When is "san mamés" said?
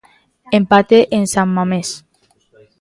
1.27-2.03